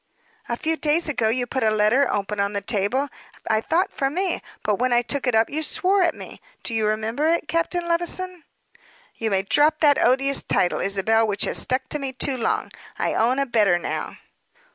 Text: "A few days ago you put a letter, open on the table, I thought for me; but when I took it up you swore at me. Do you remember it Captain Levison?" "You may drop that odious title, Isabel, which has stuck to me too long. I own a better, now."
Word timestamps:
"A 0.49 0.57
few 0.57 0.77
days 0.77 1.07
ago 1.07 1.29
you 1.29 1.45
put 1.45 1.61
a 1.61 1.69
letter, 1.69 2.11
open 2.11 2.39
on 2.39 2.53
the 2.53 2.61
table, 2.61 3.07
I 3.47 3.61
thought 3.61 3.93
for 3.93 4.09
me; 4.09 4.41
but 4.63 4.79
when 4.79 4.91
I 4.91 5.03
took 5.03 5.27
it 5.27 5.35
up 5.35 5.47
you 5.47 5.61
swore 5.61 6.01
at 6.01 6.15
me. 6.15 6.41
Do 6.63 6.73
you 6.73 6.87
remember 6.87 7.27
it 7.27 7.47
Captain 7.47 7.87
Levison?" 7.87 8.43
"You 9.17 9.29
may 9.29 9.43
drop 9.43 9.79
that 9.81 10.01
odious 10.01 10.41
title, 10.41 10.81
Isabel, 10.81 11.27
which 11.27 11.43
has 11.43 11.59
stuck 11.59 11.87
to 11.89 11.99
me 11.99 12.13
too 12.13 12.35
long. 12.37 12.71
I 12.97 13.13
own 13.13 13.37
a 13.37 13.45
better, 13.45 13.77
now." 13.77 14.17